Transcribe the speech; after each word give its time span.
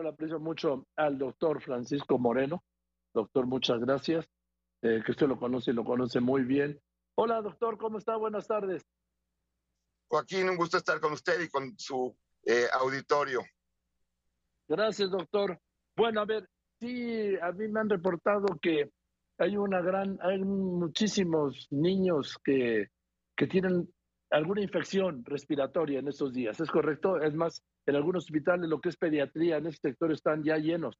le 0.00 0.08
aprecio 0.08 0.40
mucho 0.40 0.86
al 0.96 1.18
doctor 1.18 1.60
Francisco 1.60 2.18
Moreno. 2.18 2.64
Doctor, 3.12 3.46
muchas 3.46 3.78
gracias. 3.80 4.26
Eh, 4.80 5.02
que 5.04 5.12
usted 5.12 5.28
lo 5.28 5.38
conoce 5.38 5.70
y 5.70 5.74
lo 5.74 5.84
conoce 5.84 6.20
muy 6.20 6.44
bien. 6.44 6.80
Hola, 7.14 7.42
doctor, 7.42 7.76
¿cómo 7.76 7.98
está? 7.98 8.16
Buenas 8.16 8.46
tardes. 8.46 8.82
Joaquín, 10.08 10.48
un 10.48 10.56
gusto 10.56 10.78
estar 10.78 10.98
con 10.98 11.12
usted 11.12 11.40
y 11.42 11.48
con 11.48 11.78
su 11.78 12.16
eh, 12.44 12.66
auditorio. 12.72 13.42
Gracias, 14.66 15.10
doctor. 15.10 15.60
Bueno, 15.94 16.22
a 16.22 16.24
ver, 16.24 16.48
sí, 16.80 17.36
a 17.36 17.52
mí 17.52 17.68
me 17.68 17.80
han 17.80 17.90
reportado 17.90 18.46
que 18.62 18.90
hay 19.38 19.56
una 19.58 19.82
gran, 19.82 20.18
hay 20.22 20.38
muchísimos 20.38 21.68
niños 21.70 22.38
que, 22.42 22.88
que 23.36 23.46
tienen 23.46 23.92
alguna 24.32 24.62
infección 24.62 25.24
respiratoria 25.24 25.98
en 25.98 26.08
estos 26.08 26.32
días. 26.32 26.58
¿Es 26.58 26.70
correcto? 26.70 27.20
Es 27.20 27.34
más, 27.34 27.62
en 27.86 27.96
algunos 27.96 28.24
hospitales 28.24 28.68
lo 28.68 28.80
que 28.80 28.88
es 28.88 28.96
pediatría 28.96 29.58
en 29.58 29.66
este 29.66 29.90
sector 29.90 30.10
están 30.10 30.42
ya 30.42 30.56
llenos. 30.56 30.98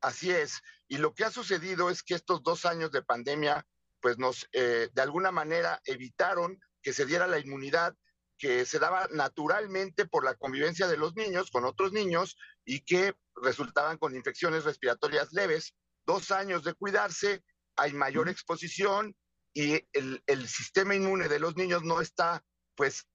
Así 0.00 0.30
es. 0.30 0.62
Y 0.88 0.98
lo 0.98 1.14
que 1.14 1.24
ha 1.24 1.30
sucedido 1.30 1.90
es 1.90 2.02
que 2.02 2.14
estos 2.14 2.42
dos 2.42 2.64
años 2.64 2.92
de 2.92 3.02
pandemia, 3.02 3.66
pues 4.00 4.18
nos, 4.18 4.48
eh, 4.52 4.88
de 4.92 5.02
alguna 5.02 5.32
manera, 5.32 5.80
evitaron 5.84 6.60
que 6.80 6.92
se 6.92 7.06
diera 7.06 7.26
la 7.26 7.40
inmunidad 7.40 7.94
que 8.38 8.66
se 8.66 8.78
daba 8.78 9.08
naturalmente 9.12 10.06
por 10.06 10.24
la 10.24 10.34
convivencia 10.34 10.86
de 10.86 10.98
los 10.98 11.16
niños 11.16 11.50
con 11.50 11.64
otros 11.64 11.92
niños 11.92 12.36
y 12.64 12.80
que 12.80 13.14
resultaban 13.42 13.98
con 13.98 14.14
infecciones 14.14 14.64
respiratorias 14.64 15.32
leves. 15.32 15.74
Dos 16.04 16.30
años 16.30 16.62
de 16.62 16.74
cuidarse, 16.74 17.42
hay 17.76 17.92
mayor 17.94 18.28
exposición 18.28 19.16
y 19.56 19.82
el, 19.94 20.22
el 20.26 20.46
sistema 20.48 20.94
inmune 20.94 21.28
de 21.28 21.40
los 21.40 21.56
niños 21.56 21.82
no 21.82 22.02
está, 22.02 22.44
pues, 22.74 23.08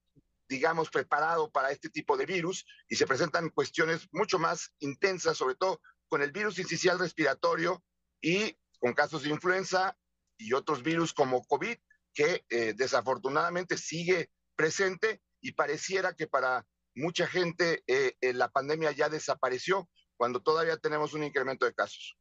digamos, 0.48 0.90
preparado 0.90 1.52
para 1.52 1.70
este 1.70 1.88
tipo 1.88 2.16
de 2.16 2.26
virus 2.26 2.66
y 2.88 2.96
se 2.96 3.06
presentan 3.06 3.50
cuestiones 3.50 4.08
mucho 4.10 4.40
más 4.40 4.74
intensas, 4.80 5.36
sobre 5.36 5.54
todo 5.54 5.80
con 6.08 6.20
el 6.20 6.32
virus 6.32 6.58
incisional 6.58 6.98
respiratorio 6.98 7.84
y 8.20 8.58
con 8.80 8.92
casos 8.92 9.22
de 9.22 9.28
influenza 9.28 9.96
y 10.36 10.52
otros 10.52 10.82
virus 10.82 11.14
como 11.14 11.44
COVID, 11.44 11.76
que 12.12 12.44
eh, 12.50 12.74
desafortunadamente 12.76 13.78
sigue 13.78 14.28
presente 14.56 15.22
y 15.40 15.52
pareciera 15.52 16.12
que 16.14 16.26
para 16.26 16.66
mucha 16.96 17.28
gente 17.28 17.84
eh, 17.86 18.16
eh, 18.20 18.32
la 18.32 18.48
pandemia 18.48 18.90
ya 18.90 19.08
desapareció 19.08 19.88
cuando 20.16 20.42
todavía 20.42 20.76
tenemos 20.76 21.14
un 21.14 21.22
incremento 21.22 21.66
de 21.66 21.74
casos. 21.74 22.18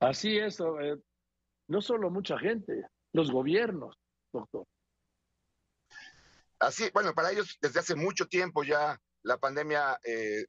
Así 0.00 0.38
es, 0.38 0.58
no 1.70 1.80
solo 1.80 2.10
mucha 2.10 2.38
gente, 2.38 2.84
los 3.12 3.30
gobiernos, 3.30 3.96
doctor. 4.32 4.66
Así, 6.58 6.90
bueno, 6.92 7.14
para 7.14 7.30
ellos 7.30 7.56
desde 7.62 7.80
hace 7.80 7.94
mucho 7.94 8.26
tiempo 8.26 8.64
ya 8.64 9.00
la 9.22 9.38
pandemia 9.38 9.98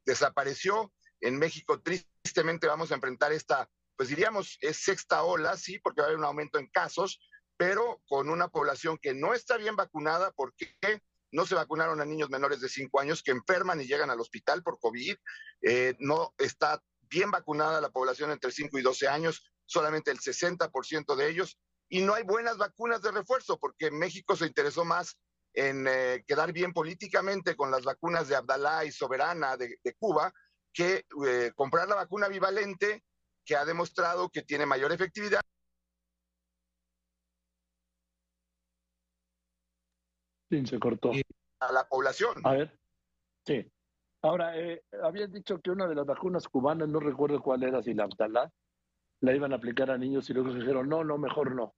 desapareció. 0.04 0.92
En 1.22 1.38
México 1.38 1.80
tristemente 1.82 2.68
vamos 2.68 2.92
a 2.92 2.96
enfrentar 2.96 3.32
esta, 3.32 3.70
pues 3.96 4.10
diríamos, 4.10 4.58
es 4.62 4.78
sexta 4.78 5.24
ola, 5.24 5.56
sí, 5.58 5.80
porque 5.80 6.02
va 6.02 6.06
a 6.06 6.10
haber 6.10 6.18
un 6.18 6.26
aumento 6.26 6.58
en 6.58 6.68
casos, 6.68 7.20
pero 7.56 8.02
con 8.08 8.30
una 8.30 8.48
población 8.48 8.98
que 8.98 9.14
no 9.14 9.36
está 9.36 9.58
bien 9.58 9.76
vacunada 9.76 10.32
porque 10.32 10.76
no 11.32 11.46
se 11.46 11.56
vacunaron 11.56 12.02
a 12.02 12.06
niños 12.06 12.32
menores 12.32 12.60
de 12.60 12.68
5 12.68 13.00
años 13.00 13.22
que 13.22 13.32
enferman 13.32 13.80
y 13.80 13.86
llegan 13.86 14.10
al 14.10 14.20
hospital 14.20 14.64
por 14.64 14.80
COVID, 14.80 15.16
eh, 15.62 15.96
no 16.00 16.34
está 16.40 16.82
bien 17.10 17.30
vacunada 17.30 17.80
la 17.80 17.92
población 17.92 18.32
entre 18.32 18.52
5 18.52 18.80
y 18.80 18.82
12 18.82 19.08
años, 19.08 19.52
solamente 19.72 20.12
el 20.12 20.20
60% 20.20 21.16
de 21.16 21.30
ellos, 21.30 21.58
y 21.90 22.02
no 22.02 22.14
hay 22.14 22.24
buenas 22.24 22.58
vacunas 22.58 23.02
de 23.02 23.12
refuerzo 23.12 23.58
porque 23.58 23.92
México 23.92 24.36
se 24.36 24.46
interesó 24.46 24.86
más 24.86 25.18
en 25.54 25.86
eh, 25.88 26.24
quedar 26.26 26.54
bien 26.54 26.72
políticamente 26.72 27.56
con 27.56 27.72
las 27.72 27.84
vacunas 27.84 28.28
de 28.28 28.36
Abdalá 28.36 28.86
y 28.86 28.92
Soberana 28.92 29.58
de 29.58 29.96
Cuba, 30.00 30.32
que 30.74 31.06
eh, 31.28 31.52
comprar 31.56 31.88
la 31.88 31.96
vacuna 31.96 32.28
bivalente 32.28 33.04
que 33.46 33.56
ha 33.56 33.66
demostrado 33.66 34.30
que 34.30 34.44
tiene 34.44 34.66
mayor 34.66 34.92
efectividad. 34.92 35.42
Sí, 40.50 40.66
se 40.66 40.80
cortó. 40.80 41.12
A 41.60 41.72
la 41.72 41.88
población. 41.88 42.36
A 42.44 42.54
ver, 42.54 42.78
sí. 43.46 43.72
Ahora, 44.24 44.58
eh, 44.58 44.84
habían 45.02 45.32
dicho 45.32 45.60
que 45.62 45.72
una 45.72 45.88
de 45.88 45.96
las 45.96 46.06
vacunas 46.06 46.48
cubanas, 46.48 46.88
no 46.90 47.00
recuerdo 47.00 47.42
cuál 47.42 47.64
era, 47.64 47.82
si 47.82 47.94
la 47.94 48.04
Abdalá, 48.04 48.52
la 49.22 49.34
iban 49.36 49.54
a 49.54 49.56
aplicar 49.56 49.90
a 49.92 49.98
niños 49.98 50.30
y 50.30 50.34
luego 50.34 50.54
dijeron, 50.54 50.90
no, 50.90 51.04
no, 51.04 51.18
mejor 51.18 51.56
no. 51.56 51.76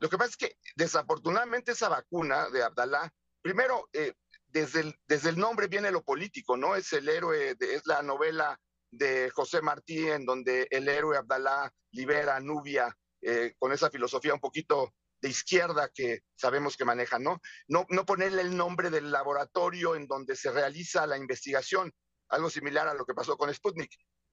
Lo 0.00 0.08
que 0.08 0.18
pasa 0.18 0.30
es 0.30 0.36
que 0.36 0.56
desafortunadamente 0.74 1.72
esa 1.72 1.88
vacuna 1.88 2.50
de 2.50 2.62
Abdalá, 2.62 3.12
primero, 3.40 3.88
eh, 3.92 4.14
desde 4.48 4.80
el, 4.80 4.94
desde 5.06 5.30
el 5.30 5.38
nombre 5.38 5.68
viene 5.68 5.90
lo 5.90 6.02
político, 6.02 6.56
¿no? 6.56 6.74
Es 6.74 6.92
el 6.92 7.08
héroe, 7.08 7.56
es 7.58 7.86
la 7.86 8.02
novela 8.02 8.58
de 8.90 9.30
José 9.30 9.62
Martí 9.62 10.08
en 10.08 10.26
donde 10.26 10.66
el 10.70 10.88
héroe 10.88 11.16
Abdalá 11.16 11.72
libera 11.92 12.36
a 12.36 12.40
Nubia 12.40 12.94
eh, 13.22 13.54
con 13.58 13.72
esa 13.72 13.90
filosofía 13.90 14.34
un 14.34 14.40
poquito 14.40 14.92
de 15.20 15.28
izquierda 15.28 15.88
que 15.94 16.22
sabemos 16.34 16.76
que 16.76 16.84
maneja, 16.84 17.20
¿no? 17.20 17.40
¿no? 17.68 17.86
No 17.88 18.04
ponerle 18.04 18.42
el 18.42 18.56
nombre 18.56 18.90
del 18.90 19.12
laboratorio 19.12 19.94
en 19.94 20.08
donde 20.08 20.34
se 20.34 20.50
realiza 20.50 21.06
la 21.06 21.16
investigación, 21.16 21.92
algo 22.28 22.50
similar 22.50 22.88
a 22.88 22.94
lo 22.94 23.06
que 23.06 23.14
pasó 23.14 23.36
con 23.36 23.54
Sputnik. 23.54 23.92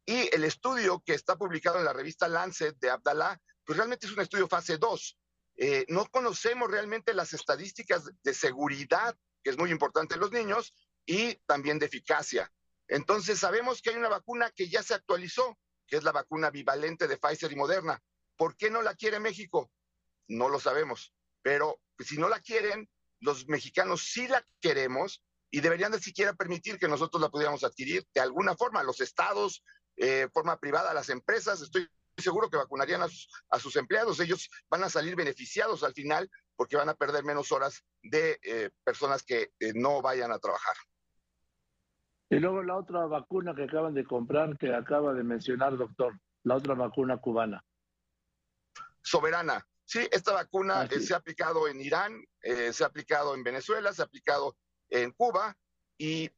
Y 0.10 0.34
el 0.34 0.44
estudio 0.44 1.04
que 1.06 1.14
está 1.14 1.36
publicado 1.38 1.78
en 1.78 1.86
la 1.86 1.94
revista 1.94 2.28
Lancet 2.28 2.76
de 2.80 2.90
Abdalá, 2.90 3.40
pues 3.64 3.78
realmente 3.78 4.08
es 4.08 4.14
un 4.14 4.22
estudio 4.22 4.48
fase 4.48 4.78
2. 4.78 5.18
Eh, 5.58 5.86
no 5.90 6.06
conocemos 6.08 6.72
realmente 6.72 7.14
las 7.14 7.34
estadísticas 7.34 8.10
de 8.24 8.34
seguridad 8.34 9.16
que 9.44 9.52
es 9.52 9.58
muy 9.58 9.72
importante 9.72 10.16
en 10.16 10.22
los 10.22 10.32
niños, 10.32 10.74
y 11.06 11.36
también 11.46 11.80
de 11.80 11.88
eficacia. 11.88 12.52
Entonces 12.88 13.40
sabemos 13.40 13.82
que 13.82 13.90
hay 13.92 13.96
una 13.96 14.10
vacuna 14.10 14.52
que 14.52 14.70
ya 14.70 14.84
se 14.84 14.94
actualizó, 14.94 15.58
que 15.88 15.98
es 15.98 16.04
la 16.04 16.12
vacuna 16.12 16.50
bivalente 16.50 17.08
de 17.08 17.18
Pfizer 17.18 17.52
y 17.52 17.56
Moderna. 17.56 18.02
¿Por 18.38 18.56
qué 18.56 18.70
no 18.70 18.82
la 18.82 18.96
quiere 18.96 19.20
México? 19.20 19.72
No 20.28 20.50
lo 20.50 20.60
sabemos, 20.60 21.14
pero 21.42 21.82
si 21.98 22.18
no 22.18 22.30
la 22.30 22.40
quieren, 22.40 22.90
los 23.20 23.48
mexicanos 23.48 24.04
sí 24.04 24.28
la 24.28 24.46
queremos 24.62 25.24
y 25.52 25.62
deberían 25.62 25.92
de 25.92 26.00
siquiera 26.00 26.34
permitir 26.34 26.78
que 26.78 26.88
nosotros 26.88 27.20
la 27.22 27.30
pudiéramos 27.30 27.64
adquirir 27.64 28.06
de 28.14 28.22
alguna 28.22 28.56
forma, 28.56 28.84
los 28.84 29.02
estados, 29.02 29.64
eh, 30.00 30.30
forma 30.34 30.58
privada, 30.58 30.94
las 30.94 31.10
empresas, 31.10 31.62
estoy 31.62 31.86
seguro 32.18 32.50
que 32.50 32.58
vacunarían 32.58 33.02
a 33.02 33.08
a 33.52 33.60
sus 33.60 33.76
empleados, 33.76 34.20
ellos 34.20 34.50
van 34.70 34.84
a 34.84 34.90
salir 34.90 35.16
beneficiados 35.16 35.84
al 35.84 35.94
final 35.94 36.30
porque 36.56 36.78
van 36.78 36.88
a 36.88 36.94
perder 36.94 37.24
menos 37.26 37.52
horas 37.52 37.84
de 38.02 38.40
eh, 38.44 38.70
personas 38.84 39.24
que 39.24 39.52
eh, 39.60 39.74
no 39.76 40.02
vayan 40.02 40.32
a 40.32 40.40
trabajar. 40.40 40.76
Y 42.30 42.36
luego 42.36 42.64
la 42.64 42.78
otra 42.78 43.06
vacuna 43.08 43.54
que 43.56 43.64
acaban 43.64 43.94
de 43.94 44.06
comprar, 44.06 44.58
que 44.58 44.74
acaba 44.74 45.14
de 45.14 45.24
mencionar, 45.24 45.78
doctor, 45.78 46.18
la 46.44 46.56
otra 46.56 46.76
vacuna 46.76 47.18
cubana. 47.18 47.64
Soberana. 49.02 49.66
Sí, 49.84 50.08
esta 50.12 50.34
vacuna 50.34 50.84
eh, 50.84 51.00
se 51.00 51.14
ha 51.14 51.18
aplicado 51.18 51.68
en 51.68 51.82
Irán, 51.82 52.24
se 52.42 52.84
ha 52.84 52.88
aplicado 52.88 53.34
en 53.34 53.44
Venezuela, 53.44 53.92
se 53.92 54.02
ha 54.02 54.06
aplicado 54.06 54.56
en 54.90 55.12
Cuba 55.12 55.58
y 55.98 56.30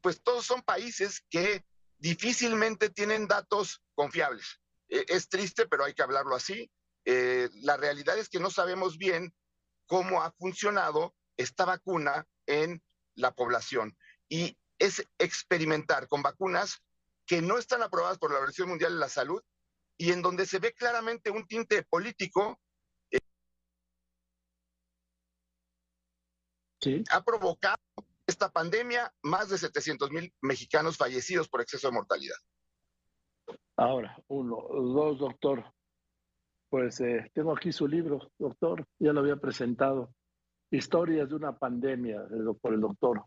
pues 0.00 0.22
todos 0.22 0.46
son 0.46 0.62
países 0.62 1.24
que 1.28 1.64
difícilmente 2.02 2.90
tienen 2.90 3.28
datos 3.28 3.80
confiables. 3.94 4.60
es 4.88 5.28
triste, 5.28 5.66
pero 5.66 5.84
hay 5.84 5.94
que 5.94 6.02
hablarlo 6.02 6.34
así. 6.34 6.70
la 7.04 7.76
realidad 7.76 8.18
es 8.18 8.28
que 8.28 8.40
no 8.40 8.50
sabemos 8.50 8.98
bien 8.98 9.32
cómo 9.86 10.20
ha 10.20 10.32
funcionado 10.32 11.14
esta 11.36 11.64
vacuna 11.64 12.26
en 12.46 12.82
la 13.14 13.32
población. 13.32 13.96
Y 14.28 14.58
es 14.78 15.06
experimentar 15.18 16.08
con 16.08 16.22
vacunas 16.22 16.82
que 17.24 17.40
no 17.40 17.56
están 17.56 17.82
aprobadas 17.82 18.18
por 18.18 18.30
la 18.32 18.38
Organización 18.38 18.70
Mundial 18.70 18.94
de 18.94 18.98
la 18.98 19.08
Salud 19.08 19.40
y 19.96 20.10
en 20.10 20.22
donde 20.22 20.44
se 20.44 20.58
ve 20.58 20.74
claramente 20.74 21.30
un 21.30 21.46
tinte 21.46 21.84
político. 21.84 22.60
sí. 26.80 27.04
Ha 27.10 27.22
provocado 27.22 27.78
esta 28.26 28.50
pandemia 28.50 29.12
más 29.22 29.48
de 29.48 29.58
700 29.58 30.10
mil 30.10 30.32
mexicanos 30.40 30.96
fallecidos 30.96 31.48
por 31.48 31.60
exceso 31.60 31.88
de 31.88 31.94
mortalidad. 31.94 32.36
Ahora, 33.76 34.16
uno, 34.28 34.56
dos, 34.70 35.18
doctor. 35.18 35.64
Pues 36.68 37.00
eh, 37.00 37.30
tengo 37.34 37.54
aquí 37.54 37.70
su 37.72 37.86
libro, 37.86 38.30
doctor, 38.38 38.86
ya 38.98 39.12
lo 39.12 39.20
había 39.20 39.36
presentado. 39.36 40.14
Historias 40.70 41.28
de 41.28 41.34
una 41.34 41.58
pandemia 41.58 42.24
por 42.60 42.72
el 42.72 42.80
doctor 42.80 43.24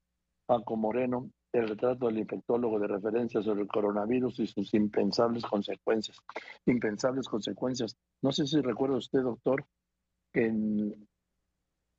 Paco 0.47 0.75
Moreno, 0.75 1.29
el 1.51 1.69
retrato 1.69 2.07
del 2.07 2.17
infectólogo 2.17 2.79
de 2.79 2.87
referencia 2.87 3.41
sobre 3.41 3.61
el 3.61 3.67
coronavirus 3.67 4.39
y 4.39 4.47
sus 4.47 4.73
impensables 4.73 5.43
consecuencias. 5.43 6.17
Impensables 6.65 7.27
consecuencias. 7.27 7.95
No 8.21 8.31
sé 8.31 8.47
si 8.47 8.59
recuerda 8.61 8.97
usted, 8.97 9.21
doctor, 9.21 9.65
que 10.33 10.47
en 10.47 11.07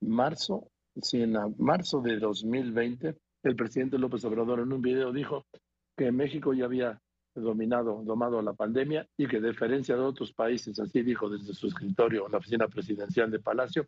marzo, 0.01 0.69
si 1.03 1.23
en 1.23 1.37
marzo 1.59 2.01
de 2.01 2.19
2020, 2.19 3.17
el 3.43 3.57
presidente 3.57 3.99
López 3.99 4.25
Obrador 4.25 4.61
en 4.61 4.73
un 4.73 4.81
video 4.81 5.13
dijo 5.13 5.47
que 5.97 6.11
México 6.13 6.53
ya 6.53 6.65
había 6.65 7.01
dominado, 7.35 8.03
domado 8.03 8.41
la 8.43 8.55
pandemia 8.55 9.07
y 9.17 9.27
que, 9.27 9.37
a 9.37 9.41
diferencia 9.41 9.95
de 9.95 10.03
otros 10.03 10.33
países, 10.33 10.79
así 10.81 11.03
dijo 11.03 11.29
desde 11.29 11.55
su 11.55 11.67
escritorio 11.69 12.29
la 12.29 12.39
oficina 12.39 12.67
presidencial 12.69 13.31
de 13.31 13.41
Palacio, 13.41 13.87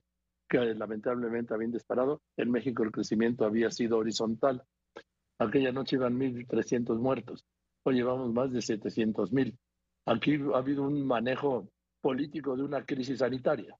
que 0.49 0.59
lamentablemente 0.75 1.55
habían 1.55 1.73
disparado, 1.73 2.23
en 2.37 2.51
México 2.51 2.83
el 2.83 2.91
crecimiento 2.91 3.45
había 3.45 3.71
sido 3.71 3.99
horizontal. 3.99 4.63
Aquella 5.39 5.73
noche 5.73 5.97
iban 5.97 6.19
1.300 6.19 6.99
muertos. 6.99 7.45
Hoy 7.85 7.97
llevamos 7.97 8.33
más 8.33 8.51
de 8.53 8.61
700.000. 8.61 9.57
Aquí 10.07 10.39
ha 10.55 10.59
habido 10.59 10.83
un 10.85 11.07
manejo 11.07 11.69
político 12.01 12.57
de 12.57 12.63
una 12.63 12.85
crisis 12.85 13.19
sanitaria. 13.19 13.79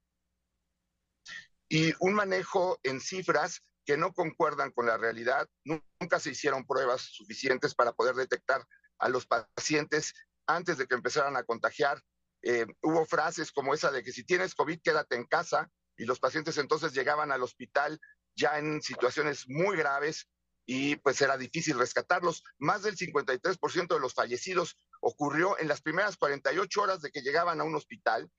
Y 1.69 1.93
un 2.01 2.15
manejo 2.15 2.79
en 2.83 3.01
cifras 3.01 3.63
que 3.85 3.97
no 3.97 4.13
concuerdan 4.13 4.71
con 4.71 4.87
la 4.87 4.99
realidad. 4.99 5.49
Nunca 5.65 6.21
se 6.21 6.31
hicieron 6.31 6.67
pruebas 6.67 7.01
suficientes 7.01 7.75
para 7.75 7.93
poder 7.93 8.15
detectar 8.15 8.63
a 8.99 9.09
los 9.09 9.27
pacientes 9.27 10.13
antes 10.47 10.77
de 10.77 10.87
que 10.87 10.95
empezaran 10.95 11.37
a 11.37 11.45
contagiar. 11.45 12.03
Eh, 12.43 12.67
hubo 12.83 13.07
frases 13.07 13.51
como 13.51 13.75
esa 13.75 13.91
de 13.91 14.03
que 14.03 14.13
si 14.13 14.25
tienes 14.25 14.55
COVID, 14.55 14.81
quédate 14.83 15.17
en 15.17 15.25
casa, 15.25 15.71
y 15.97 16.05
los 16.05 16.21
pacientes 16.21 16.57
entonces 16.59 16.93
llegaban 16.93 17.33
al 17.33 17.43
hospital 17.43 17.99
ya 18.37 18.59
en 18.59 18.81
situaciones 18.83 19.49
muy 19.49 19.77
graves 19.77 20.29
y 20.65 20.97
pues 20.97 21.21
era 21.23 21.37
difícil 21.37 21.79
rescatarlos. 21.79 22.45
Más 22.59 22.83
del 22.83 22.97
53% 22.97 23.95
de 23.95 24.01
los 24.01 24.15
fallecidos 24.15 24.79
ocurrió 25.01 25.59
en 25.59 25.67
las 25.67 25.81
primeras 25.81 26.17
48 26.17 26.83
horas 26.83 27.01
de 27.01 27.11
que 27.11 27.23
llegaban 27.23 27.61
a 27.61 27.65
un 27.65 27.75
hospital 27.75 28.31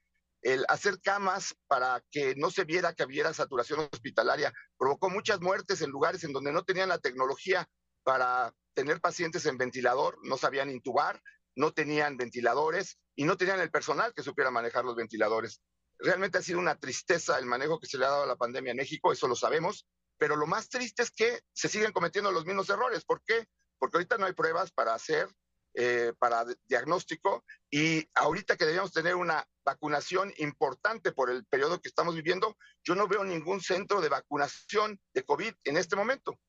el 0.42 0.66
hacer 0.70 1.02
camas 1.02 1.56
para 1.68 2.04
que 2.12 2.36
no 2.36 2.50
se 2.50 2.64
viera 2.64 2.94
que 2.94 3.04
hubiera 3.04 3.34
saturación 3.34 3.82
hospitalaria 3.92 4.54
provocó 4.78 5.10
muchas 5.10 5.42
muertes 5.42 5.82
en 5.82 5.90
lugares 5.90 6.24
en 6.24 6.34
donde 6.34 6.52
no 6.52 6.64
tenían 6.64 6.90
la 6.90 7.00
tecnología 7.00 7.68
para 8.04 8.54
tener 8.74 9.02
pacientes 9.02 9.46
en 9.46 9.58
ventilador, 9.58 10.18
no 10.24 10.38
sabían 10.38 10.70
intubar, 10.70 11.22
no 11.56 11.74
tenían 11.74 12.16
ventiladores 12.16 12.98
y 13.16 13.26
no 13.26 13.36
tenían 13.36 13.60
el 13.60 13.72
personal 13.72 14.14
que 14.14 14.24
supiera 14.24 14.52
manejar 14.52 14.86
los 14.86 14.96
ventiladores. 14.96 15.62
Realmente 15.98 16.38
ha 16.38 16.42
sido 16.42 16.60
una 16.60 16.80
tristeza 16.80 17.38
el 17.38 17.46
manejo 17.46 17.80
que 17.80 17.88
se 17.88 17.98
le 17.98 18.06
ha 18.06 18.10
dado 18.10 18.24
a 18.24 18.28
la 18.28 18.38
pandemia 18.38 18.72
en 18.72 18.78
México, 18.78 19.12
eso 19.12 19.28
lo 19.28 19.36
sabemos, 19.36 19.86
pero 20.18 20.38
lo 20.38 20.48
más 20.48 20.70
triste 20.70 21.04
es 21.04 21.12
que 21.12 21.42
se 21.54 21.68
siguen 21.68 21.92
cometiendo 21.92 22.32
los 22.32 22.46
mismos 22.46 22.70
errores. 22.70 23.04
¿Por 23.04 23.22
qué? 23.24 23.46
Porque 23.78 23.98
ahorita 23.98 24.18
no 24.18 24.26
hay 24.26 24.34
pruebas 24.34 24.72
para 24.72 24.94
hacer 24.94 25.28
eh, 25.76 26.14
para 26.18 26.46
diagnóstico 26.68 27.46
y 27.70 28.04
ahorita 28.16 28.58
que 28.58 28.66
debíamos 28.66 28.92
tener 28.92 29.16
una 29.16 29.46
vacunación 29.64 30.34
importante 30.38 31.12
por 31.12 31.30
el 31.30 31.46
periodo 31.46 31.80
que 31.80 31.90
estamos 31.90 32.16
viviendo, 32.16 32.58
yo 32.84 32.96
no 32.96 33.08
veo 33.08 33.24
ningún 33.24 33.62
centro 33.62 34.02
de 34.02 34.10
vacunación 34.10 35.00
de 35.14 35.24
COVID 35.24 35.54
en 35.66 35.78
este 35.78 35.96
momento. 35.96 36.40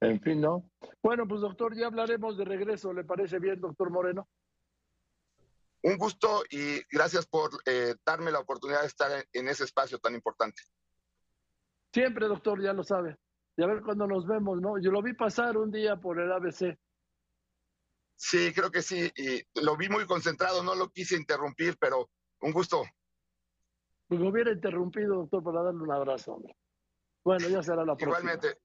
En 0.00 0.20
fin, 0.20 0.40
¿no? 0.40 0.68
Bueno, 1.02 1.26
pues 1.26 1.40
doctor, 1.40 1.76
ya 1.76 1.86
hablaremos 1.86 2.36
de 2.36 2.44
regreso. 2.44 2.92
¿Le 2.92 3.04
parece 3.04 3.38
bien, 3.38 3.60
doctor 3.60 3.90
Moreno? 3.90 4.28
Un 5.82 5.96
gusto 5.96 6.42
y 6.50 6.80
gracias 6.90 7.26
por 7.26 7.50
eh, 7.64 7.94
darme 8.04 8.32
la 8.32 8.40
oportunidad 8.40 8.80
de 8.80 8.86
estar 8.88 9.24
en, 9.32 9.48
ese 9.48 9.64
espacio 9.64 9.98
tan 9.98 10.14
importante. 10.14 10.62
Siempre, 11.92 12.26
doctor, 12.26 12.60
ya 12.60 12.72
lo 12.72 12.82
sabe. 12.82 13.16
Y 13.56 13.62
a 13.62 13.66
ver 13.66 13.82
cuándo 13.82 14.06
nos 14.06 14.26
vemos, 14.26 14.60
¿no? 14.60 14.80
Yo 14.80 14.90
lo 14.90 15.00
vi 15.00 15.14
pasar 15.14 15.56
un 15.56 15.70
día 15.70 15.96
por 15.96 16.20
el 16.20 16.32
ABC 16.32 16.76
Sí, 18.16 18.52
creo 18.54 18.70
que 18.70 18.82
sí. 18.82 19.10
Y 19.16 19.42
lo 19.64 19.76
vi 19.76 19.88
muy 19.88 20.06
concentrado, 20.06 20.62
no 20.62 20.74
lo 20.74 20.90
quise 20.90 21.16
interrumpir, 21.16 21.76
pero 21.78 22.10
un 22.40 22.52
gusto. 22.52 22.84
Pues 24.08 24.20
me 24.20 24.28
hubiera 24.28 24.52
interrumpido, 24.52 25.16
doctor, 25.16 25.42
para 25.42 25.62
darle 25.62 25.82
un 25.82 25.92
abrazo, 25.92 26.34
hombre. 26.34 26.54
Bueno, 27.24 27.48
ya 27.48 27.62
será 27.62 27.84
la 27.84 27.96
próxima. 27.96 28.18
Igualmente. 28.18 28.60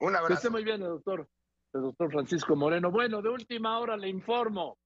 Un 0.00 0.16
abrazo. 0.16 0.28
Que 0.28 0.34
esté 0.34 0.50
muy 0.50 0.64
bien, 0.64 0.80
doctor. 0.80 1.28
El 1.72 1.82
doctor 1.82 2.10
Francisco 2.10 2.56
Moreno. 2.56 2.90
Bueno, 2.90 3.22
de 3.22 3.28
última 3.28 3.78
hora 3.78 3.96
le 3.96 4.08
informo. 4.08 4.79